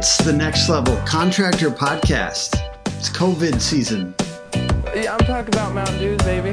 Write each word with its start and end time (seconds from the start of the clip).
It's 0.00 0.16
the 0.16 0.32
next 0.32 0.70
level 0.70 0.96
contractor 1.04 1.68
podcast. 1.68 2.58
It's 2.86 3.10
COVID 3.10 3.60
season. 3.60 4.14
Yeah, 4.94 5.14
I'm 5.14 5.26
talking 5.26 5.52
about 5.52 5.74
Mountain 5.74 5.98
Dews, 5.98 6.16
baby. 6.22 6.52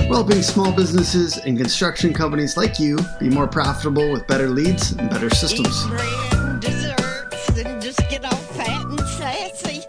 We're 0.00 0.16
helping 0.16 0.42
small 0.42 0.72
businesses 0.72 1.38
and 1.38 1.56
construction 1.56 2.12
companies 2.12 2.54
like 2.54 2.78
you 2.78 2.98
be 3.18 3.30
more 3.30 3.48
profitable 3.48 4.12
with 4.12 4.26
better 4.26 4.50
leads 4.50 4.92
and 4.92 5.08
better 5.08 5.30
systems. 5.30 5.84
And 5.84 6.62
and 7.66 7.80
just 7.80 8.06
get 8.10 8.26
all 8.26 8.36
fat 8.36 8.84
and 8.84 9.00
sassy. 9.00 9.80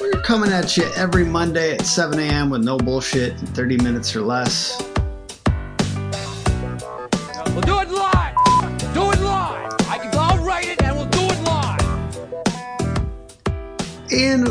We're 0.00 0.22
coming 0.22 0.50
at 0.52 0.78
you 0.78 0.90
every 0.96 1.26
Monday 1.26 1.74
at 1.74 1.84
7 1.84 2.18
a.m. 2.18 2.48
with 2.48 2.64
no 2.64 2.78
bullshit 2.78 3.32
in 3.38 3.46
30 3.48 3.76
minutes 3.82 4.16
or 4.16 4.22
less. 4.22 4.82
We'll 7.52 7.60
do 7.60 7.80
it 7.80 7.90
live. 7.90 8.09
And 14.12 14.48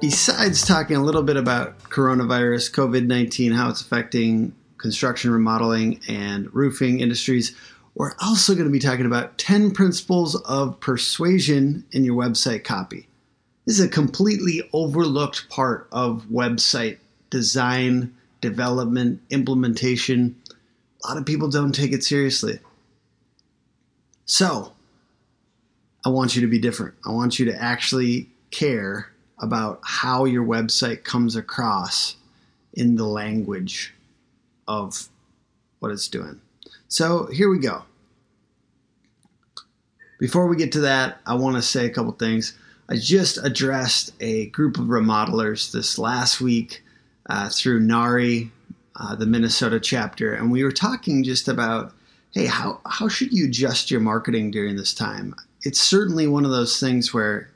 besides 0.00 0.64
talking 0.64 0.96
a 0.96 1.02
little 1.02 1.24
bit 1.24 1.36
about 1.36 1.78
coronavirus, 1.80 2.72
COVID 2.72 3.06
19, 3.06 3.50
how 3.52 3.68
it's 3.68 3.80
affecting 3.80 4.54
construction, 4.78 5.32
remodeling, 5.32 6.00
and 6.08 6.52
roofing 6.54 7.00
industries, 7.00 7.56
we're 7.96 8.12
also 8.22 8.54
going 8.54 8.66
to 8.66 8.72
be 8.72 8.78
talking 8.78 9.06
about 9.06 9.36
10 9.36 9.72
principles 9.72 10.40
of 10.42 10.78
persuasion 10.78 11.84
in 11.90 12.04
your 12.04 12.14
website 12.14 12.62
copy. 12.62 13.08
This 13.66 13.80
is 13.80 13.84
a 13.84 13.88
completely 13.88 14.62
overlooked 14.72 15.48
part 15.48 15.88
of 15.90 16.26
website 16.30 16.98
design, 17.30 18.14
development, 18.40 19.20
implementation. 19.30 20.36
A 21.04 21.08
lot 21.08 21.16
of 21.16 21.26
people 21.26 21.48
don't 21.48 21.74
take 21.74 21.92
it 21.92 22.04
seriously. 22.04 22.60
So, 24.24 24.72
I 26.04 26.08
want 26.10 26.36
you 26.36 26.42
to 26.42 26.48
be 26.48 26.58
different. 26.60 26.94
I 27.04 27.10
want 27.10 27.38
you 27.38 27.46
to 27.46 27.62
actually 27.62 28.29
care 28.50 29.10
about 29.38 29.80
how 29.82 30.24
your 30.24 30.44
website 30.44 31.04
comes 31.04 31.36
across 31.36 32.16
in 32.74 32.96
the 32.96 33.06
language 33.06 33.94
of 34.68 35.08
what 35.78 35.90
it's 35.90 36.08
doing. 36.08 36.40
So 36.88 37.26
here 37.26 37.48
we 37.48 37.58
go. 37.58 37.82
Before 40.18 40.46
we 40.46 40.56
get 40.56 40.72
to 40.72 40.80
that, 40.80 41.18
I 41.26 41.34
want 41.34 41.56
to 41.56 41.62
say 41.62 41.86
a 41.86 41.90
couple 41.90 42.12
things. 42.12 42.56
I 42.88 42.96
just 42.96 43.38
addressed 43.42 44.12
a 44.20 44.46
group 44.46 44.78
of 44.78 44.86
remodelers 44.86 45.72
this 45.72 45.98
last 45.98 46.40
week 46.40 46.82
uh, 47.28 47.48
through 47.48 47.80
NARI, 47.80 48.50
uh, 48.96 49.14
the 49.14 49.26
Minnesota 49.26 49.80
chapter, 49.80 50.34
and 50.34 50.50
we 50.50 50.62
were 50.64 50.72
talking 50.72 51.22
just 51.24 51.48
about 51.48 51.94
hey, 52.32 52.46
how, 52.46 52.80
how 52.86 53.08
should 53.08 53.32
you 53.32 53.46
adjust 53.46 53.90
your 53.90 54.00
marketing 54.00 54.50
during 54.50 54.76
this 54.76 54.94
time? 54.94 55.34
It's 55.62 55.80
certainly 55.80 56.28
one 56.28 56.44
of 56.44 56.50
those 56.50 56.78
things 56.78 57.12
where 57.12 57.50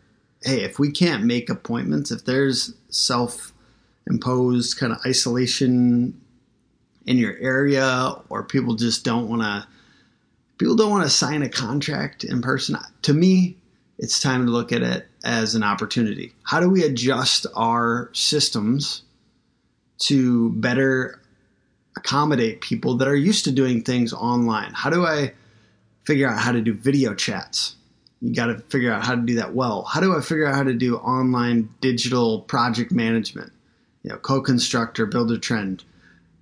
hey, 0.45 0.62
if 0.62 0.78
we 0.78 0.91
can't 0.91 1.25
make 1.25 1.48
appointments, 1.48 2.11
if 2.11 2.25
there's 2.25 2.75
self 2.91 3.53
imposed 4.06 4.78
kind 4.78 4.92
of 4.92 4.98
isolation 5.06 6.20
in 7.06 7.17
your 7.17 7.36
area, 7.39 8.14
or 8.28 8.45
people 8.45 8.75
just 8.75 9.05
don't 9.05 9.28
want 9.28 9.42
to, 9.42 9.67
people 10.59 10.77
don't 10.77 10.91
want 10.91 11.05
to 11.05 11.11
sign 11.11 11.42
a 11.42 11.48
contract 11.48 12.25
in 12.25 12.42
person, 12.42 12.77
to 13.03 13.14
me, 13.14 13.56
it's 13.98 14.20
time 14.20 14.45
to 14.47 14.53
look 14.53 14.73
at 14.73 14.83
it 14.83 15.09
as 15.25 15.55
an 15.55 15.62
opportunity. 15.62 16.34
How 16.42 16.61
do 16.61 16.69
we 16.69 16.84
adjust 16.84 17.47
our 17.55 18.11
systems 18.12 19.03
to 20.01 20.51
better 20.53 21.20
accommodate 21.97 22.61
people 22.61 22.97
that 22.97 23.08
are 23.08 23.17
used 23.17 23.45
to 23.45 23.53
doing 23.53 23.83
things 23.83 24.12
online? 24.12 24.73
How 24.75 24.91
do 24.91 25.06
I 25.06 25.33
figure 26.05 26.29
out 26.29 26.39
how 26.39 26.53
to 26.53 26.61
do 26.61 26.75
video 26.75 27.14
chats? 27.14 27.77
You 28.25 28.34
got 28.34 28.47
to 28.47 28.58
figure 28.70 28.91
out 28.91 29.05
how 29.05 29.14
to 29.14 29.20
do 29.20 29.34
that 29.34 29.55
well. 29.55 29.83
How 29.83 30.00
do 30.00 30.17
I 30.17 30.22
figure 30.22 30.47
out 30.47 30.55
how 30.55 30.62
to 30.62 30.72
do 30.72 30.97
online 30.97 31.69
digital 31.83 32.41
project 32.41 32.91
management? 32.91 33.53
You 34.03 34.12
know, 34.12 34.17
co-constructor, 34.17 35.06
trend. 35.39 35.85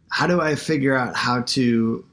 How 0.08 0.28
do 0.28 0.40
I 0.40 0.54
figure 0.54 0.96
out 0.96 1.16
how 1.16 1.42
to 1.42 2.04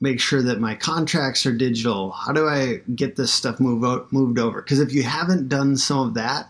make 0.00 0.20
sure 0.20 0.40
that 0.42 0.60
my 0.60 0.76
contracts 0.76 1.44
are 1.46 1.52
digital? 1.52 2.12
How 2.12 2.32
do 2.32 2.46
I 2.46 2.82
get 2.94 3.16
this 3.16 3.32
stuff 3.32 3.58
move 3.58 3.84
out, 3.84 4.12
moved 4.12 4.38
over? 4.38 4.62
Because 4.62 4.78
if 4.78 4.92
you 4.92 5.02
haven't 5.02 5.48
done 5.48 5.76
some 5.76 6.06
of 6.06 6.14
that, 6.14 6.48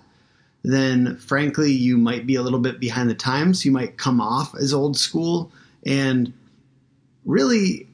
then 0.63 1.17
frankly, 1.17 1.73
you 1.73 1.97
might 1.97 2.27
be 2.27 2.35
a 2.35 2.43
little 2.43 2.59
bit 2.59 2.79
behind 2.79 3.09
the 3.09 3.15
times. 3.15 3.65
You 3.65 3.73
might 3.73 3.97
come 3.97 4.21
off 4.21 4.55
as 4.57 4.75
old 4.75 4.99
school. 4.99 5.51
And 5.87 6.35
really, 7.25 7.87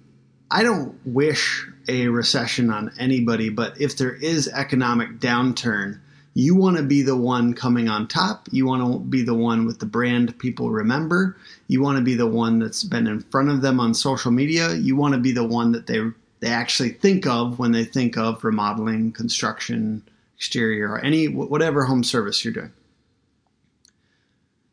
I 0.51 0.63
don't 0.63 0.99
wish 1.07 1.67
a 1.89 2.09
recession 2.09 2.71
on 2.71 2.93
anybody, 2.99 3.51
but 3.51 3.81
if 3.81 3.97
there 3.97 4.15
is 4.15 4.49
economic 4.49 5.19
downturn, 5.19 6.01
you 6.35 6.55
want 6.55 6.77
to 6.77 6.83
be 6.83 7.03
the 7.03 7.17
one 7.17 7.53
coming 7.53 7.89
on 7.89 8.07
top. 8.07 8.49
You 8.53 8.67
want 8.67 8.83
to 8.83 8.99
be 9.01 9.23
the 9.23 9.35
one 9.35 9.67
with 9.67 9.81
the 9.81 9.87
brand 9.87 10.39
people 10.39 10.71
remember. 10.71 11.37
You 11.67 11.83
want 11.83 11.99
to 11.99 12.05
be 12.05 12.15
the 12.15 12.27
one 12.27 12.61
that's 12.61 12.85
been 12.85 13.07
in 13.07 13.21
front 13.21 13.51
of 13.51 13.61
them 13.61 13.81
on 13.81 13.93
social 13.93 14.31
media. 14.31 14.75
You 14.75 14.95
want 14.95 15.15
to 15.15 15.21
be 15.21 15.33
the 15.33 15.47
one 15.47 15.73
that 15.73 15.87
they 15.87 16.01
they 16.41 16.49
actually 16.49 16.91
think 16.91 17.27
of 17.27 17.59
when 17.59 17.73
they 17.73 17.85
think 17.85 18.17
of 18.17 18.45
remodeling, 18.45 19.11
construction, 19.11 20.03
exterior, 20.37 20.93
or 20.93 21.01
any 21.01 21.27
whatever 21.27 21.85
home 21.85 22.05
service 22.05 22.45
you're 22.45 22.55
doing. 22.55 22.73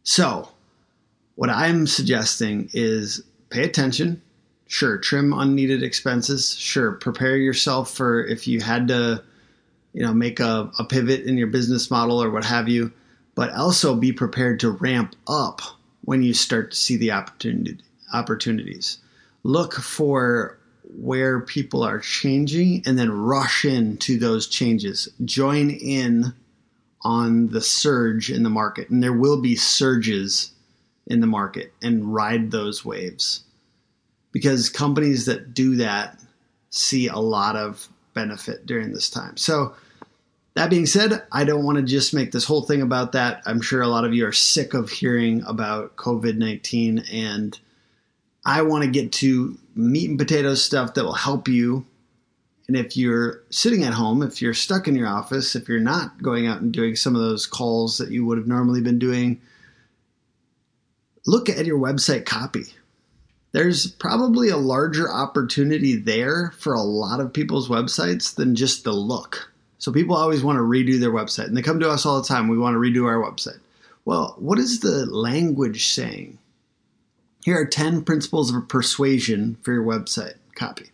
So, 0.03 0.49
what 1.33 1.49
I'm 1.49 1.87
suggesting 1.87 2.69
is 2.73 3.23
pay 3.49 3.63
attention, 3.63 4.21
Sure, 4.67 4.97
trim 4.97 5.31
unneeded 5.31 5.83
expenses. 5.83 6.55
Sure, 6.55 6.93
prepare 6.93 7.37
yourself 7.37 7.91
for 7.91 8.25
if 8.25 8.47
you 8.47 8.61
had 8.61 8.87
to, 8.87 9.23
you 9.93 10.01
know, 10.01 10.13
make 10.13 10.39
a, 10.39 10.71
a 10.79 10.83
pivot 10.83 11.21
in 11.25 11.37
your 11.37 11.47
business 11.47 11.91
model 11.91 12.21
or 12.21 12.31
what 12.31 12.45
have 12.45 12.67
you. 12.67 12.91
But 13.35 13.51
also 13.51 13.95
be 13.95 14.11
prepared 14.13 14.61
to 14.61 14.71
ramp 14.71 15.15
up 15.27 15.61
when 16.03 16.23
you 16.23 16.33
start 16.33 16.71
to 16.71 16.77
see 16.77 16.97
the 16.97 17.11
opportunity 17.11 17.79
opportunities. 18.13 18.99
Look 19.43 19.73
for 19.73 20.57
where 20.97 21.41
people 21.41 21.83
are 21.83 21.99
changing 21.99 22.83
and 22.85 22.97
then 22.97 23.11
rush 23.11 23.65
into 23.65 24.17
those 24.17 24.47
changes. 24.47 25.09
Join 25.25 25.69
in 25.69 26.33
on 27.01 27.49
the 27.49 27.61
surge 27.61 28.31
in 28.31 28.43
the 28.43 28.49
market. 28.49 28.89
And 28.89 29.03
there 29.03 29.13
will 29.13 29.41
be 29.41 29.55
surges 29.55 30.51
in 31.07 31.19
the 31.19 31.27
market 31.27 31.73
and 31.81 32.13
ride 32.13 32.51
those 32.51 32.85
waves 32.85 33.44
because 34.35 34.69
companies 34.69 35.27
that 35.27 35.53
do 35.53 35.77
that 35.77 36.19
see 36.69 37.07
a 37.07 37.15
lot 37.15 37.55
of 37.55 37.87
benefit 38.13 38.65
during 38.65 38.91
this 38.91 39.09
time. 39.09 39.37
So, 39.37 39.73
that 40.55 40.69
being 40.69 40.85
said, 40.85 41.23
I 41.31 41.45
don't 41.45 41.63
want 41.63 41.77
to 41.77 41.83
just 41.83 42.13
make 42.13 42.33
this 42.33 42.43
whole 42.43 42.63
thing 42.63 42.81
about 42.81 43.13
that. 43.13 43.41
I'm 43.45 43.61
sure 43.61 43.81
a 43.81 43.87
lot 43.87 44.03
of 44.03 44.13
you 44.13 44.27
are 44.27 44.33
sick 44.33 44.73
of 44.73 44.89
hearing 44.89 45.41
about 45.47 45.95
COVID 45.95 46.35
19, 46.35 47.05
and 47.13 47.57
I 48.45 48.63
want 48.63 48.83
to 48.83 48.89
get 48.89 49.13
to 49.13 49.57
meat 49.73 50.09
and 50.09 50.19
potatoes 50.19 50.61
stuff 50.61 50.95
that 50.95 51.05
will 51.05 51.13
help 51.13 51.47
you. 51.47 51.85
And 52.67 52.75
if 52.75 52.97
you're 52.97 53.41
sitting 53.51 53.85
at 53.85 53.93
home, 53.93 54.21
if 54.21 54.41
you're 54.41 54.53
stuck 54.53 54.89
in 54.89 54.97
your 54.97 55.07
office, 55.07 55.55
if 55.55 55.69
you're 55.69 55.79
not 55.79 56.21
going 56.21 56.45
out 56.45 56.59
and 56.59 56.73
doing 56.73 56.97
some 56.97 57.15
of 57.15 57.21
those 57.21 57.45
calls 57.45 57.99
that 57.99 58.11
you 58.11 58.25
would 58.25 58.37
have 58.37 58.47
normally 58.47 58.81
been 58.81 58.99
doing, 58.99 59.39
look 61.25 61.47
at 61.47 61.65
your 61.65 61.79
website 61.79 62.25
copy 62.25 62.65
there's 63.55 63.87
probably 63.87 64.49
a 64.49 64.57
larger 64.57 65.09
opportunity 65.09 65.95
there 65.95 66.51
for 66.57 66.73
a 66.73 66.81
lot 66.81 67.21
of 67.21 67.31
people's 67.31 67.69
websites 67.69 68.35
than 68.35 68.53
just 68.53 68.83
the 68.83 68.91
look. 68.91 69.49
So 69.77 69.93
people 69.93 70.13
always 70.13 70.43
want 70.43 70.57
to 70.57 70.61
redo 70.61 70.99
their 70.99 71.13
website 71.13 71.45
and 71.45 71.55
they 71.55 71.61
come 71.61 71.79
to 71.79 71.89
us 71.89 72.05
all 72.05 72.21
the 72.21 72.27
time. 72.27 72.49
We 72.49 72.57
want 72.57 72.73
to 72.73 72.79
redo 72.79 73.05
our 73.07 73.15
website. 73.15 73.61
Well, 74.03 74.35
what 74.39 74.59
is 74.59 74.81
the 74.81 75.05
language 75.05 75.87
saying? 75.87 76.37
Here 77.45 77.57
are 77.57 77.65
10 77.65 78.03
principles 78.03 78.53
of 78.53 78.67
persuasion 78.67 79.55
for 79.61 79.71
your 79.71 79.85
website 79.85 80.33
copy. 80.55 80.91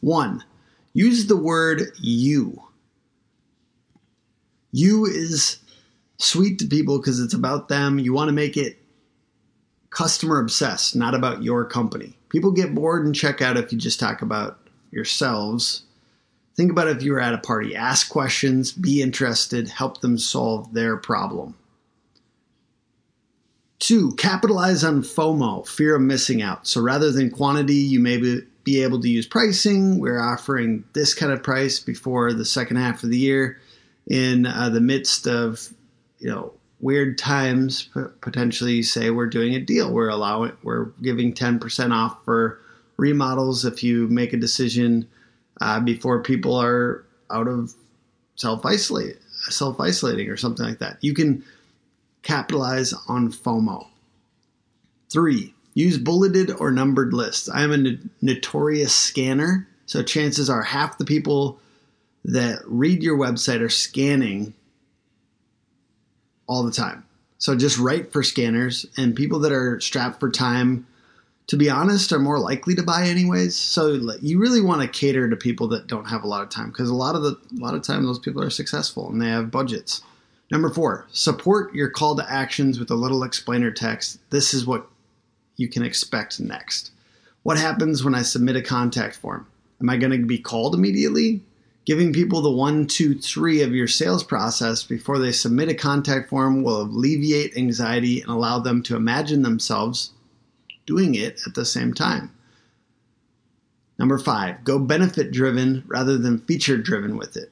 One, 0.00 0.44
use 0.92 1.28
the 1.28 1.36
word 1.38 1.92
you. 1.98 2.62
You 4.70 5.06
is 5.06 5.60
sweet 6.18 6.58
to 6.58 6.66
people 6.66 6.98
because 6.98 7.20
it's 7.20 7.32
about 7.32 7.68
them. 7.68 7.98
You 7.98 8.12
want 8.12 8.28
to 8.28 8.32
make 8.32 8.58
it 8.58 8.81
customer 9.92 10.40
obsessed, 10.40 10.96
not 10.96 11.14
about 11.14 11.42
your 11.42 11.64
company. 11.64 12.16
People 12.30 12.50
get 12.50 12.74
bored 12.74 13.04
and 13.04 13.14
check 13.14 13.40
out 13.40 13.56
if 13.56 13.72
you 13.72 13.78
just 13.78 14.00
talk 14.00 14.22
about 14.22 14.58
yourselves. 14.90 15.84
Think 16.56 16.70
about 16.70 16.88
if 16.88 17.02
you 17.02 17.12
were 17.12 17.20
at 17.20 17.34
a 17.34 17.38
party. 17.38 17.76
Ask 17.76 18.08
questions, 18.10 18.72
be 18.72 19.02
interested, 19.02 19.68
help 19.68 20.00
them 20.00 20.18
solve 20.18 20.72
their 20.74 20.96
problem. 20.96 21.54
Two, 23.78 24.14
capitalize 24.14 24.84
on 24.84 25.02
FOMO, 25.02 25.66
fear 25.66 25.96
of 25.96 26.02
missing 26.02 26.40
out. 26.40 26.66
So 26.66 26.80
rather 26.80 27.10
than 27.10 27.30
quantity, 27.30 27.74
you 27.74 28.00
may 28.00 28.16
be 28.64 28.82
able 28.82 29.00
to 29.00 29.08
use 29.08 29.26
pricing. 29.26 29.98
We're 29.98 30.20
offering 30.20 30.84
this 30.92 31.14
kind 31.14 31.32
of 31.32 31.42
price 31.42 31.80
before 31.80 32.32
the 32.32 32.44
second 32.44 32.76
half 32.76 33.02
of 33.02 33.10
the 33.10 33.18
year 33.18 33.60
in 34.06 34.46
uh, 34.46 34.68
the 34.68 34.80
midst 34.80 35.26
of, 35.26 35.68
you 36.18 36.30
know, 36.30 36.54
weird 36.82 37.16
times 37.16 37.88
potentially 38.20 38.82
say 38.82 39.08
we're 39.08 39.26
doing 39.26 39.54
a 39.54 39.60
deal 39.60 39.90
we're 39.90 40.08
allowing 40.08 40.52
we're 40.62 40.86
giving 41.00 41.32
10% 41.32 41.92
off 41.92 42.22
for 42.24 42.60
remodels 42.96 43.64
if 43.64 43.82
you 43.82 44.08
make 44.08 44.32
a 44.32 44.36
decision 44.36 45.08
uh, 45.60 45.80
before 45.80 46.22
people 46.22 46.56
are 46.56 47.04
out 47.30 47.48
of 47.48 47.74
self 48.36 48.64
isolate, 48.64 49.18
self 49.48 49.80
isolating, 49.80 50.28
or 50.28 50.36
something 50.36 50.66
like 50.66 50.78
that. 50.78 50.98
You 51.00 51.14
can 51.14 51.44
capitalize 52.22 52.92
on 53.08 53.32
FOMO. 53.32 53.86
Three, 55.10 55.54
use 55.74 55.98
bulleted 55.98 56.50
or 56.50 56.70
numbered 56.70 57.12
lists. 57.12 57.48
I 57.48 57.62
am 57.62 57.72
a 57.72 57.76
no- 57.76 57.98
notorious 58.20 58.94
scanner, 58.94 59.68
so 59.86 60.02
chances 60.02 60.48
are 60.48 60.62
half 60.62 60.98
the 60.98 61.04
people 61.04 61.58
that 62.24 62.60
read 62.66 63.02
your 63.02 63.18
website 63.18 63.60
are 63.60 63.68
scanning 63.68 64.54
all 66.46 66.62
the 66.62 66.72
time. 66.72 67.04
So 67.38 67.56
just 67.56 67.78
write 67.78 68.12
for 68.12 68.22
scanners 68.22 68.86
and 68.96 69.16
people 69.16 69.40
that 69.40 69.52
are 69.52 69.80
strapped 69.80 70.20
for 70.20 70.30
time, 70.30 70.86
to 71.48 71.56
be 71.56 71.68
honest, 71.68 72.12
are 72.12 72.20
more 72.20 72.38
likely 72.38 72.74
to 72.76 72.84
buy 72.84 73.06
anyways. 73.08 73.56
So 73.56 73.98
you 74.20 74.38
really 74.38 74.60
want 74.60 74.82
to 74.82 74.86
cater 74.86 75.28
to 75.28 75.36
people 75.36 75.66
that 75.68 75.88
don't 75.88 76.04
have 76.04 76.22
a 76.22 76.28
lot 76.28 76.42
of 76.42 76.50
time 76.50 76.68
because 76.68 76.88
a 76.88 76.94
lot 76.94 77.16
of 77.16 77.22
the 77.22 77.30
a 77.30 77.60
lot 77.60 77.74
of 77.74 77.82
time 77.82 78.04
those 78.04 78.20
people 78.20 78.42
are 78.42 78.50
successful 78.50 79.10
and 79.10 79.20
they 79.20 79.28
have 79.28 79.50
budgets. 79.50 80.02
Number 80.52 80.70
four, 80.70 81.06
support 81.10 81.74
your 81.74 81.88
call 81.88 82.14
to 82.16 82.30
actions 82.30 82.78
with 82.78 82.90
a 82.90 82.94
little 82.94 83.24
explainer 83.24 83.70
text. 83.70 84.18
This 84.30 84.54
is 84.54 84.66
what 84.66 84.86
you 85.56 85.68
can 85.68 85.82
expect 85.82 86.38
next. 86.38 86.92
What 87.42 87.58
happens 87.58 88.04
when 88.04 88.14
I 88.14 88.22
submit 88.22 88.54
a 88.54 88.62
contact 88.62 89.16
form? 89.16 89.46
Am 89.80 89.90
I 89.90 89.96
going 89.96 90.12
to 90.12 90.26
be 90.26 90.38
called 90.38 90.74
immediately? 90.74 91.40
Giving 91.84 92.12
people 92.12 92.42
the 92.42 92.50
one, 92.50 92.86
two, 92.86 93.18
three 93.18 93.62
of 93.62 93.74
your 93.74 93.88
sales 93.88 94.22
process 94.22 94.84
before 94.84 95.18
they 95.18 95.32
submit 95.32 95.68
a 95.68 95.74
contact 95.74 96.28
form 96.28 96.62
will 96.62 96.82
alleviate 96.82 97.56
anxiety 97.56 98.20
and 98.20 98.30
allow 98.30 98.60
them 98.60 98.82
to 98.84 98.94
imagine 98.94 99.42
themselves 99.42 100.12
doing 100.86 101.16
it 101.16 101.40
at 101.44 101.54
the 101.54 101.64
same 101.64 101.92
time. 101.92 102.30
Number 103.98 104.18
five, 104.18 104.62
go 104.64 104.78
benefit 104.78 105.32
driven 105.32 105.82
rather 105.86 106.18
than 106.18 106.40
feature 106.40 106.76
driven 106.76 107.16
with 107.16 107.36
it. 107.36 107.50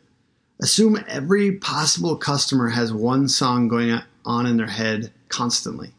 Assume 0.61 1.03
every 1.09 1.53
possible 1.53 2.17
customer 2.17 2.69
has 2.69 2.93
one 2.93 3.29
song 3.29 3.67
going 3.67 4.00
on 4.25 4.47
in 4.47 4.59
their 4.59 4.67
head 4.67 5.12
constantly. 5.29 5.93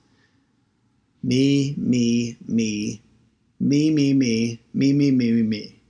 Me, 1.23 1.75
me, 1.77 2.37
me, 2.47 3.01
me, 3.59 3.89
me, 3.89 4.13
me, 4.13 4.59
me, 4.73 4.93
me, 4.93 5.11
me, 5.11 5.31
me, 5.31 5.43
me. 5.43 5.80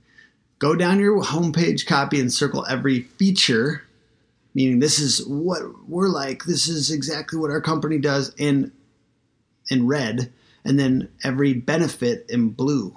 Go 0.62 0.76
down 0.76 1.00
your 1.00 1.20
homepage 1.20 1.86
copy 1.86 2.20
and 2.20 2.32
circle 2.32 2.64
every 2.70 3.00
feature, 3.00 3.82
meaning 4.54 4.78
this 4.78 5.00
is 5.00 5.26
what 5.26 5.88
we're 5.88 6.06
like, 6.06 6.44
this 6.44 6.68
is 6.68 6.92
exactly 6.92 7.36
what 7.36 7.50
our 7.50 7.60
company 7.60 7.98
does 7.98 8.32
in 8.38 8.70
in 9.70 9.88
red, 9.88 10.32
and 10.64 10.78
then 10.78 11.08
every 11.24 11.52
benefit 11.52 12.26
in 12.28 12.50
blue. 12.50 12.96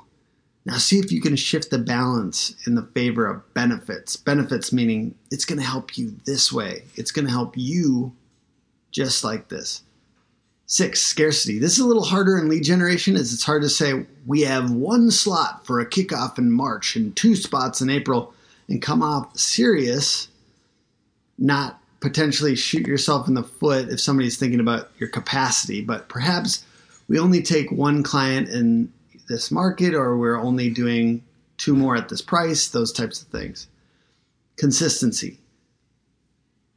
Now 0.64 0.78
see 0.78 1.00
if 1.00 1.12
you 1.12 1.20
can 1.20 1.36
shift 1.36 1.72
the 1.72 1.80
balance 1.80 2.56
in 2.68 2.76
the 2.76 2.88
favor 2.94 3.26
of 3.26 3.52
benefits. 3.56 4.16
Benefits 4.16 4.72
meaning 4.72 5.16
it's 5.32 5.46
going 5.46 5.60
to 5.60 5.66
help 5.66 5.98
you 5.98 6.18
this 6.24 6.54
way. 6.54 6.84
It's 6.94 7.10
going 7.10 7.26
to 7.26 7.32
help 7.32 7.58
you 7.58 8.14
just 8.92 9.24
like 9.24 9.50
this. 9.50 9.82
Six, 10.68 11.02
scarcity. 11.02 11.60
This 11.60 11.74
is 11.74 11.80
a 11.80 11.86
little 11.86 12.04
harder 12.04 12.40
in 12.40 12.50
lead 12.50 12.64
generation 12.64 13.16
as 13.16 13.32
it's 13.34 13.44
hard 13.44 13.62
to 13.62 13.70
say 13.70 14.06
we 14.26 14.42
have 14.42 14.72
one 14.72 15.12
slot 15.12 15.66
for 15.66 15.80
a 15.80 15.86
kickoff 15.86 16.40
in 16.40 16.52
March 16.52 16.96
and 16.96 17.16
two 17.16 17.36
spots 17.36 17.82
in 17.82 17.90
April 17.90 18.34
and 18.68 18.82
come 18.82 19.04
off 19.04 19.38
serious, 19.38 20.28
not 21.38 21.80
potentially 22.00 22.56
shoot 22.56 22.88
yourself 22.88 23.28
in 23.28 23.36
the 23.36 23.44
foot 23.44 23.90
if 23.90 24.02
somebody's 24.02 24.38
thinking 24.38 24.60
about 24.60 24.90
your 24.98 25.10
capacity, 25.10 25.82
but 25.82 26.10
perhaps 26.10 26.66
we 27.08 27.20
only 27.20 27.44
take 27.44 27.72
one 27.72 28.02
client 28.02 28.50
in 28.50 28.92
this 29.28 29.52
market 29.52 29.94
or 29.94 30.18
we're 30.18 30.40
only 30.40 30.72
doing 30.72 31.24
two 31.58 31.76
more 31.76 31.96
at 31.96 32.10
this 32.10 32.22
price, 32.22 32.68
those 32.70 32.92
types 32.92 33.22
of 33.22 33.28
things. 33.28 33.68
Consistency 34.58 35.38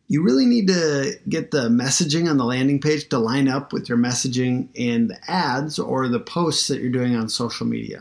you 0.09 0.23
really 0.23 0.47
need 0.47 0.69
to 0.69 1.19
get 1.29 1.51
the 1.51 1.69
messaging 1.69 2.29
on 2.29 2.39
the 2.39 2.45
landing 2.45 2.81
page 2.81 3.09
to 3.11 3.19
line 3.19 3.47
up 3.47 3.73
with 3.75 3.89
your 3.89 3.99
messaging 3.99 4.69
in 4.75 5.09
the 5.09 5.31
ads 5.31 5.79
or 5.79 6.09
the 6.09 6.19
posts 6.19 6.69
that 6.69 6.81
you're 6.81 6.91
doing 6.91 7.15
on 7.15 7.29
social 7.29 7.67
media. 7.67 8.01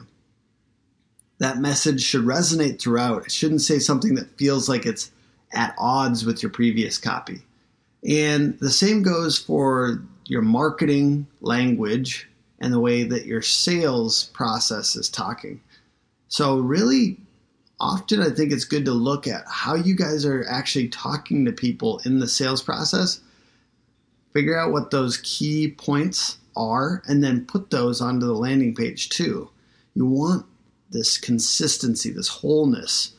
That 1.40 1.58
message 1.60 2.02
should 2.02 2.24
resonate 2.24 2.80
throughout. 2.80 3.26
It 3.26 3.32
shouldn't 3.32 3.62
say 3.62 3.80
something 3.80 4.16
that 4.16 4.38
feels 4.38 4.70
like 4.70 4.86
it's 4.86 5.12
at 5.52 5.76
odds 5.78 6.26
with 6.26 6.42
your 6.42 6.52
previous 6.52 6.98
copy. 6.98 7.42
And 8.08 8.58
the 8.60 8.72
same 8.72 9.04
goes 9.04 9.38
for 9.38 10.02
your 10.26 10.42
marketing 10.42 11.28
language 11.42 12.30
and 12.60 12.74
the 12.74 12.80
way 12.80 13.04
that 13.04 13.26
your 13.26 13.42
sales 13.42 14.26
process 14.34 14.96
is 14.96 15.10
talking. 15.10 15.62
So, 16.30 16.58
really 16.58 17.18
often 17.80 18.22
I 18.22 18.30
think 18.30 18.52
it's 18.52 18.66
good 18.66 18.86
to 18.86 18.92
look 18.92 19.28
at 19.28 19.44
how 19.48 19.76
you 19.76 19.96
guys 19.96 20.26
are 20.26 20.46
actually 20.50 20.90
talking 20.90 21.46
to 21.46 21.52
people 21.52 22.02
in 22.06 22.20
the 22.20 22.28
sales 22.28 22.62
process, 22.62 23.22
figure 24.34 24.58
out 24.58 24.72
what 24.72 24.92
those 24.92 25.18
key 25.18 25.72
points 25.72 26.38
are, 26.56 27.04
and 27.08 27.24
then 27.24 27.46
put 27.46 27.70
those 27.70 28.02
onto 28.02 28.26
the 28.26 28.34
landing 28.34 28.74
page 28.74 29.10
too. 29.10 29.50
You 29.94 30.06
want 30.06 30.46
this 30.90 31.18
consistency, 31.18 32.12
this 32.12 32.28
wholeness. 32.28 33.14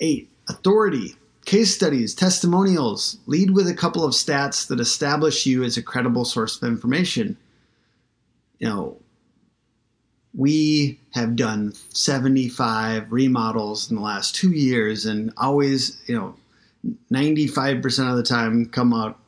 Eight, 0.00 0.30
authority. 0.48 1.16
Case 1.44 1.74
studies, 1.74 2.14
testimonials, 2.14 3.16
lead 3.26 3.52
with 3.52 3.68
a 3.68 3.74
couple 3.74 4.04
of 4.04 4.12
stats 4.12 4.66
that 4.68 4.80
establish 4.80 5.46
you 5.46 5.64
as 5.64 5.76
a 5.76 5.82
credible 5.82 6.24
source 6.24 6.60
of 6.60 6.68
information. 6.68 7.38
You 8.58 8.68
know, 8.68 9.00
we 10.34 10.98
have 11.12 11.36
done 11.36 11.72
75 11.90 13.10
remodels 13.10 13.90
in 13.90 13.96
the 13.96 14.02
last 14.02 14.34
two 14.34 14.52
years 14.52 15.06
and 15.06 15.32
always, 15.36 16.00
you 16.06 16.14
know, 16.14 16.34
95% 17.12 18.10
of 18.10 18.16
the 18.16 18.22
time 18.22 18.66
come 18.66 18.94
out 18.94 19.18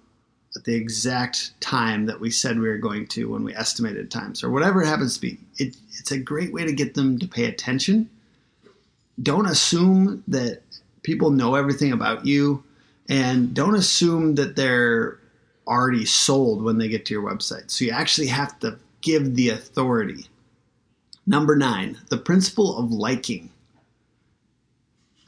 at 0.57 0.65
the 0.65 0.75
exact 0.75 1.59
time 1.61 2.07
that 2.07 2.21
we 2.21 2.31
said 2.31 2.59
we 2.59 2.69
were 2.69 2.79
going 2.79 3.07
to 3.07 3.31
when 3.31 3.45
we 3.45 3.55
estimated 3.55 4.11
times 4.11 4.43
or 4.43 4.51
whatever 4.51 4.83
it 4.83 4.87
happens 4.87 5.15
to 5.15 5.21
be. 5.21 5.39
It, 5.59 5.77
it's 5.99 6.11
a 6.11 6.19
great 6.19 6.53
way 6.53 6.65
to 6.65 6.73
get 6.73 6.95
them 6.95 7.19
to 7.19 7.29
pay 7.29 7.45
attention. 7.45 8.11
Don't 9.23 9.47
assume 9.47 10.25
that 10.29 10.63
people 11.03 11.31
know 11.31 11.55
everything 11.55 11.93
about 11.93 12.27
you 12.27 12.63
and 13.09 13.55
don't 13.55 13.75
assume 13.75 14.37
that 14.37 14.57
they're 14.57 15.19
already 15.67 16.05
sold 16.05 16.63
when 16.63 16.79
they 16.79 16.89
get 16.89 17.07
to 17.07 17.15
your 17.15 17.23
website. 17.23 17.71
So 17.71 17.85
you 17.85 17.93
actually 17.93 18.27
have 18.29 18.59
to 18.61 18.79
give 19.03 19.35
the 19.35 19.51
authority. 19.51 20.27
Number 21.31 21.55
nine, 21.55 21.97
the 22.09 22.17
principle 22.17 22.77
of 22.77 22.91
liking. 22.91 23.51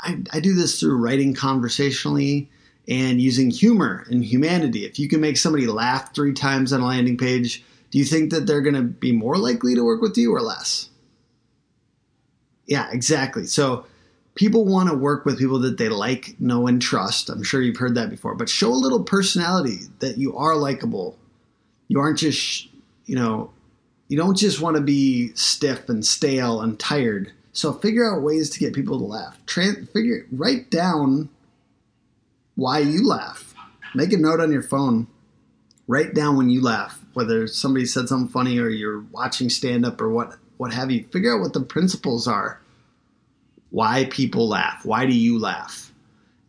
I, 0.01 0.19
I, 0.33 0.41
do 0.41 0.53
this 0.53 0.81
through 0.81 0.97
writing 0.97 1.33
conversationally 1.33 2.51
and 2.89 3.21
using 3.21 3.53
humor 3.53 4.05
and 4.11 4.25
humanity. 4.25 4.85
If 4.85 4.99
you 4.99 5.09
can 5.09 5.21
make 5.21 5.37
somebody 5.37 5.69
laugh 5.69 6.13
three 6.13 6.33
times 6.33 6.73
on 6.73 6.81
a 6.81 6.87
landing 6.87 7.17
page, 7.17 7.65
do 7.93 7.99
you 7.99 8.05
think 8.05 8.33
that 8.33 8.49
they're 8.49 8.63
going 8.63 8.75
to 8.75 8.83
be 8.83 9.13
more 9.13 9.37
likely 9.37 9.77
to 9.77 9.85
work 9.85 10.03
with 10.03 10.19
you 10.19 10.35
or 10.35 10.43
less? 10.43 10.91
Yeah, 12.67 12.89
exactly. 12.91 13.47
So 13.47 13.87
people 14.35 14.65
want 14.65 14.91
to 14.91 14.97
work 14.97 15.25
with 15.25 15.39
people 15.39 15.61
that 15.61 15.79
they 15.79 15.89
like, 15.89 16.35
know, 16.41 16.67
and 16.67 16.83
trust. 16.83 17.31
I'm 17.31 17.45
sure 17.45 17.63
you've 17.63 17.77
heard 17.77 17.95
that 17.95 18.11
before, 18.11 18.35
but 18.35 18.49
show 18.49 18.73
a 18.73 18.75
little 18.75 19.05
personality 19.05 19.83
that 20.01 20.19
you 20.19 20.37
are 20.37 20.57
likable. 20.57 21.17
You 21.87 22.01
aren't 22.01 22.19
just, 22.19 22.67
you 23.07 23.15
know, 23.15 23.53
you 24.13 24.19
don't 24.19 24.37
just 24.37 24.61
want 24.61 24.77
to 24.77 24.83
be 24.83 25.33
stiff 25.35 25.89
and 25.89 26.05
stale 26.05 26.61
and 26.61 26.79
tired. 26.79 27.33
So 27.55 27.73
figure 27.73 28.13
out 28.13 28.21
ways 28.21 28.51
to 28.51 28.59
get 28.59 28.75
people 28.75 28.99
to 28.99 29.07
laugh. 29.07 29.39
Figure 29.47 30.27
write 30.31 30.71
down 30.71 31.31
why 32.55 32.81
you 32.81 33.09
laugh. 33.09 33.55
Make 33.95 34.13
a 34.13 34.19
note 34.19 34.39
on 34.39 34.53
your 34.53 34.63
phone. 34.63 35.07
Write 35.89 36.13
down 36.13 36.37
when 36.37 36.51
you 36.51 36.61
laugh, 36.61 37.03
whether 37.15 37.47
somebody 37.47 37.87
said 37.87 38.07
something 38.07 38.29
funny 38.29 38.59
or 38.59 38.69
you're 38.69 39.01
watching 39.01 39.49
stand 39.49 39.87
up 39.87 39.99
or 39.99 40.11
what 40.11 40.37
what 40.59 40.75
have 40.75 40.91
you. 40.91 41.07
Figure 41.11 41.35
out 41.35 41.41
what 41.41 41.55
the 41.55 41.63
principles 41.63 42.29
are. 42.29 42.61
Why 43.71 44.05
people 44.11 44.47
laugh. 44.47 44.85
Why 44.85 45.07
do 45.07 45.17
you 45.17 45.39
laugh? 45.39 45.91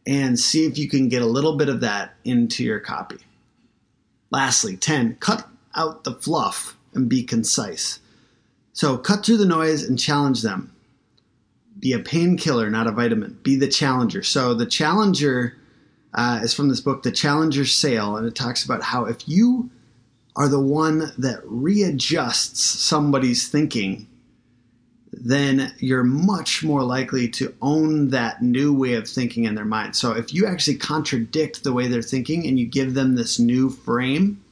And 0.05 0.38
see 0.38 0.65
if 0.65 0.77
you 0.77 0.89
can 0.89 1.08
get 1.08 1.22
a 1.22 1.25
little 1.25 1.55
bit 1.55 1.70
of 1.70 1.79
that 1.79 2.15
into 2.25 2.62
your 2.65 2.82
copy. 2.82 3.20
Lastly, 4.32 4.75
10, 4.75 5.15
cut 5.22 5.48
out 5.74 6.03
the 6.03 6.15
fluff 6.15 6.75
and 6.95 7.09
be 7.09 7.23
concise. 7.23 8.00
So 8.73 8.97
cut 8.97 9.25
through 9.25 9.38
the 9.38 9.45
noise 9.45 9.83
and 9.83 10.00
challenge 10.00 10.41
them. 10.41 10.71
Be 11.79 11.93
a 11.93 12.00
painkiller, 12.00 12.69
not 12.69 12.88
a 12.88 12.91
vitamin. 12.91 13.39
Be 13.43 13.55
the 13.55 13.67
challenger. 13.67 14.23
So 14.23 14.53
the 14.53 14.65
challenger 14.65 15.57
uh, 16.13 16.41
is 16.43 16.53
from 16.53 16.69
this 16.69 16.79
book, 16.79 17.03
The 17.03 17.12
Challenger 17.12 17.65
Sale, 17.65 18.17
and 18.17 18.27
it 18.27 18.35
talks 18.35 18.63
about 18.63 18.83
how 18.83 19.05
if 19.05 19.27
you 19.27 19.69
are 20.35 20.47
the 20.47 20.59
one 20.59 21.12
that 21.17 21.41
readjusts 21.43 22.59
somebody's 22.59 23.47
thinking, 23.47 24.07
then 25.12 25.73
you're 25.77 26.03
much 26.03 26.63
more 26.63 26.83
likely 26.83 27.27
to 27.29 27.53
own 27.62 28.09
that 28.09 28.41
new 28.41 28.73
way 28.73 28.93
of 28.93 29.07
thinking 29.07 29.43
in 29.43 29.55
their 29.55 29.65
mind. 29.65 29.95
So 29.95 30.12
if 30.12 30.33
you 30.33 30.47
actually 30.47 30.77
contradict 30.77 31.63
the 31.63 31.73
way 31.73 31.88
they're 31.88 32.01
thinking 32.01 32.47
and 32.47 32.59
you 32.59 32.65
give 32.65 32.93
them 32.93 33.15
this 33.15 33.39
new 33.39 33.69
frame, 33.69 34.42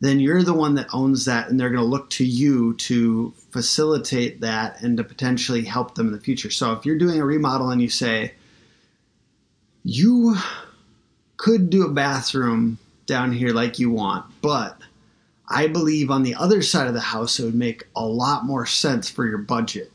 then 0.00 0.20
you're 0.20 0.42
the 0.42 0.52
one 0.52 0.74
that 0.74 0.92
owns 0.92 1.24
that 1.24 1.48
and 1.48 1.58
they're 1.58 1.70
going 1.70 1.82
to 1.82 1.86
look 1.86 2.10
to 2.10 2.24
you 2.24 2.74
to 2.74 3.32
facilitate 3.50 4.40
that 4.42 4.82
and 4.82 4.96
to 4.98 5.04
potentially 5.04 5.64
help 5.64 5.94
them 5.94 6.08
in 6.08 6.12
the 6.12 6.20
future. 6.20 6.50
So 6.50 6.72
if 6.72 6.84
you're 6.84 6.98
doing 6.98 7.20
a 7.20 7.24
remodel 7.24 7.70
and 7.70 7.80
you 7.80 7.88
say, 7.88 8.34
you 9.84 10.36
could 11.36 11.70
do 11.70 11.86
a 11.86 11.92
bathroom 11.92 12.78
down 13.06 13.32
here 13.32 13.50
like 13.50 13.78
you 13.78 13.90
want, 13.90 14.26
but 14.42 14.76
I 15.48 15.68
believe 15.68 16.10
on 16.10 16.24
the 16.24 16.34
other 16.34 16.60
side 16.60 16.88
of 16.88 16.94
the 16.94 17.00
house 17.00 17.38
it 17.38 17.44
would 17.44 17.54
make 17.54 17.84
a 17.94 18.04
lot 18.04 18.44
more 18.44 18.66
sense 18.66 19.08
for 19.08 19.24
your 19.24 19.38
budget. 19.38 19.92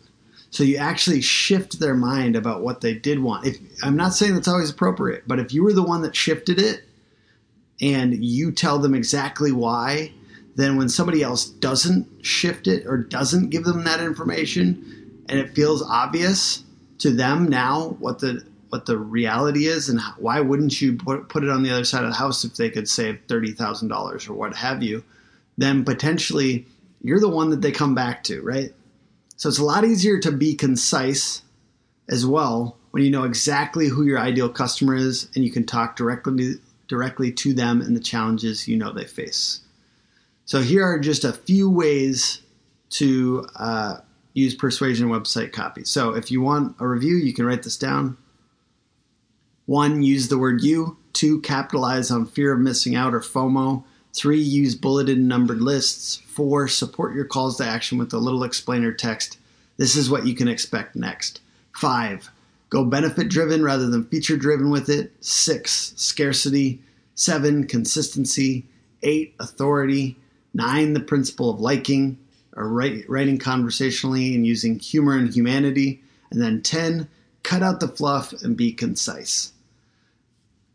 So 0.50 0.64
you 0.64 0.78
actually 0.78 1.22
shift 1.22 1.80
their 1.80 1.94
mind 1.94 2.36
about 2.36 2.62
what 2.62 2.82
they 2.82 2.94
did 2.94 3.20
want. 3.20 3.46
If 3.46 3.58
I'm 3.84 3.96
not 3.96 4.14
saying 4.14 4.34
that's 4.34 4.48
always 4.48 4.70
appropriate, 4.70 5.28
but 5.28 5.40
if 5.40 5.54
you 5.54 5.64
were 5.64 5.74
the 5.74 5.84
one 5.84 6.02
that 6.02 6.16
shifted 6.16 6.60
it 6.60 6.84
and 7.82 8.24
you 8.24 8.52
tell 8.52 8.80
them 8.80 8.94
exactly 8.94 9.52
why, 9.52 10.12
then 10.56 10.78
when 10.78 10.90
somebody 10.90 11.24
else 11.24 11.46
doesn't 11.46 12.08
shift 12.26 12.68
it 12.68 12.86
or 12.86 12.98
doesn't 12.98 13.50
give 13.50 13.64
them 13.64 13.84
that 13.84 14.00
information 14.00 15.24
and 15.28 15.40
it 15.40 15.56
feels 15.56 15.82
obvious 15.82 16.64
to 17.00 17.10
them 17.10 17.48
now 17.48 17.96
what 18.00 18.20
the 18.20 18.46
what 18.70 18.86
the 18.86 18.98
reality 18.98 19.66
is 19.66 19.90
and 19.90 20.00
why 20.18 20.40
wouldn't 20.40 20.80
you 20.80 20.94
put, 20.96 21.28
put 21.28 21.44
it 21.44 21.50
on 21.50 21.62
the 21.62 21.70
other 21.70 21.84
side 21.84 22.06
of 22.06 22.10
the 22.10 22.16
house 22.16 22.46
if 22.46 22.56
they 22.56 22.70
could 22.70 22.88
save 22.88 23.20
$30,000 23.28 24.30
or 24.30 24.34
what 24.34 24.56
have 24.56 24.82
you 24.82 25.04
then 25.58 25.84
potentially 25.84 26.66
you're 27.02 27.20
the 27.20 27.28
one 27.28 27.50
that 27.50 27.62
they 27.62 27.72
come 27.72 27.96
back 27.96 28.24
to 28.24 28.42
right? 28.42 28.74
So 29.36 29.50
it's 29.50 29.58
a 29.58 29.66
lot 29.66 29.84
easier 29.84 30.20
to 30.20 30.32
be 30.32 30.56
concise 30.56 31.42
as 32.08 32.26
well 32.26 32.78
when 32.92 33.04
you 33.04 33.10
know 33.10 33.24
exactly 33.24 33.88
who 33.88 34.04
your 34.04 34.20
ideal 34.20 34.50
customer 34.50 34.96
is 34.96 35.30
and 35.36 35.44
you 35.44 35.52
can 35.52 35.66
talk 35.66 35.96
directly 35.96 36.56
directly 36.92 37.32
to 37.32 37.56
them 37.56 37.82
and 37.82 37.96
the 37.96 38.00
challenges 38.00 38.68
you 38.68 38.78
know 38.78 38.92
they 38.92 39.06
face 39.06 39.62
so 40.46 40.62
here 40.62 40.84
are 40.84 41.00
just 41.00 41.24
a 41.24 41.34
few 41.34 41.70
ways 41.70 42.42
to 42.90 43.48
uh, 43.56 43.96
use 44.34 44.56
persuasion 44.56 45.08
website 45.08 45.52
copy. 45.52 45.84
So 45.84 46.14
if 46.14 46.32
you 46.32 46.42
want 46.42 46.76
a 46.80 46.88
review, 46.88 47.16
you 47.16 47.34
can 47.34 47.46
write 47.46 47.64
this 47.64 47.78
down. 47.78 48.18
One, 49.66 50.02
use 50.02 50.28
the 50.28 50.38
word 50.38 50.62
you. 50.62 50.98
Two, 51.14 51.42
capitalize 51.42 52.12
on 52.12 52.26
fear 52.26 52.54
of 52.54 52.60
missing 52.60 52.96
out 52.96 53.14
or 53.14 53.22
FOMO. 53.22 53.84
Three, 54.14 54.42
use 54.42 54.76
bulleted 54.76 55.18
and 55.18 55.28
numbered 55.28 55.62
lists. 55.62 56.18
Four, 56.28 56.68
support 56.68 57.16
your 57.16 57.26
calls 57.26 57.58
to 57.58 57.66
action 57.66 57.98
with 57.98 58.14
a 58.14 58.18
little 58.18 58.44
explainer 58.44 58.92
text. 58.92 59.38
This 59.78 59.96
is 59.96 60.10
what 60.10 60.26
you 60.26 60.36
can 60.36 60.48
expect 60.48 60.96
next. 60.96 61.40
Five, 61.74 62.30
go 62.72 62.86
benefit 62.86 63.30
driven 63.30 63.64
rather 63.64 63.88
than 63.88 64.06
feature 64.06 64.38
driven 64.38 64.72
with 64.72 64.90
it. 64.90 65.14
Six, 65.20 65.94
scarcity. 65.98 66.82
Seven, 67.14 67.68
consistency. 67.68 68.66
Eight, 69.04 69.36
authority. 69.40 70.18
Nine, 70.54 70.94
the 70.94 71.02
principle 71.02 71.52
of 71.52 71.60
liking 71.60 72.18
or 72.56 72.68
write, 72.68 73.08
writing 73.10 73.38
conversationally 73.38 74.34
and 74.34 74.48
using 74.48 74.80
humor 74.80 75.16
and 75.16 75.34
humanity. 75.34 76.02
And 76.32 76.42
then 76.42 76.62
10, 76.62 77.08
cut 77.44 77.62
out 77.62 77.80
the 77.80 77.88
fluff 77.88 78.34
and 78.42 78.58
be 78.58 78.72
concise. 78.72 79.52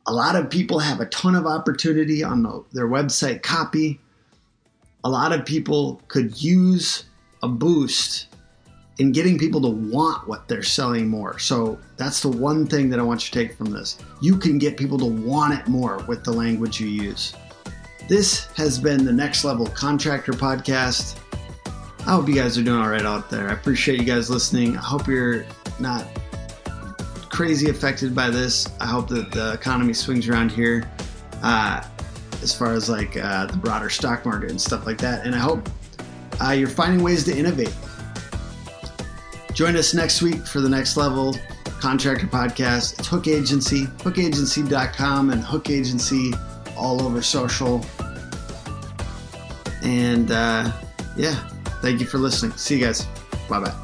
A 0.06 0.12
lot 0.12 0.36
of 0.36 0.50
people 0.50 0.78
have 0.78 1.00
a 1.00 1.06
ton 1.06 1.34
of 1.34 1.46
opportunity 1.46 2.22
on 2.22 2.42
the, 2.42 2.64
their 2.72 2.88
website 2.88 3.42
copy. 3.42 4.00
A 5.02 5.10
lot 5.10 5.32
of 5.32 5.44
people 5.44 6.02
could 6.08 6.40
use 6.40 7.04
a 7.42 7.48
boost 7.48 8.28
in 8.98 9.12
getting 9.12 9.38
people 9.38 9.60
to 9.60 9.68
want 9.68 10.26
what 10.26 10.48
they're 10.48 10.62
selling 10.62 11.08
more. 11.08 11.38
So 11.38 11.78
that's 11.96 12.22
the 12.22 12.28
one 12.28 12.66
thing 12.66 12.88
that 12.90 12.98
I 12.98 13.02
want 13.02 13.26
you 13.26 13.32
to 13.32 13.46
take 13.48 13.56
from 13.56 13.70
this. 13.70 13.98
You 14.22 14.36
can 14.36 14.58
get 14.58 14.76
people 14.76 14.98
to 14.98 15.04
want 15.04 15.58
it 15.58 15.68
more 15.68 15.98
with 16.08 16.24
the 16.24 16.32
language 16.32 16.80
you 16.80 16.88
use. 16.88 17.34
This 18.08 18.46
has 18.56 18.78
been 18.78 19.04
the 19.04 19.12
Next 19.12 19.44
Level 19.44 19.66
Contractor 19.66 20.32
Podcast. 20.32 21.18
I 22.00 22.10
hope 22.10 22.28
you 22.28 22.34
guys 22.34 22.56
are 22.56 22.62
doing 22.62 22.80
all 22.80 22.88
right 22.88 23.04
out 23.04 23.28
there. 23.28 23.50
I 23.50 23.52
appreciate 23.52 23.98
you 23.98 24.06
guys 24.06 24.30
listening. 24.30 24.76
I 24.76 24.80
hope 24.80 25.08
you're 25.08 25.44
not 25.80 26.06
crazy 27.28 27.68
affected 27.68 28.14
by 28.14 28.30
this. 28.30 28.66
I 28.80 28.86
hope 28.86 29.08
that 29.08 29.30
the 29.32 29.52
economy 29.52 29.92
swings 29.92 30.28
around 30.28 30.52
here 30.52 30.88
uh, 31.42 31.84
as 32.42 32.56
far 32.56 32.72
as 32.72 32.88
like 32.88 33.16
uh, 33.16 33.46
the 33.46 33.56
broader 33.56 33.90
stock 33.90 34.24
market 34.24 34.50
and 34.50 34.60
stuff 34.60 34.86
like 34.86 34.98
that. 34.98 35.26
And 35.26 35.34
I 35.34 35.38
hope 35.38 35.68
uh, 36.40 36.52
you're 36.52 36.68
finding 36.68 37.02
ways 37.02 37.24
to 37.24 37.36
innovate. 37.36 37.74
Join 39.56 39.74
us 39.74 39.94
next 39.94 40.20
week 40.20 40.46
for 40.46 40.60
the 40.60 40.68
Next 40.68 40.98
Level 40.98 41.34
Contractor 41.80 42.26
Podcast. 42.26 42.98
It's 42.98 43.08
Hook 43.08 43.26
Agency, 43.26 43.86
hookagency.com, 43.86 45.30
and 45.30 45.42
Hook 45.42 45.70
Agency 45.70 46.34
all 46.76 47.00
over 47.02 47.22
social. 47.22 47.82
And 49.82 50.30
uh, 50.30 50.70
yeah, 51.16 51.48
thank 51.80 52.00
you 52.00 52.06
for 52.06 52.18
listening. 52.18 52.52
See 52.58 52.76
you 52.76 52.84
guys. 52.84 53.06
Bye 53.48 53.60
bye. 53.60 53.74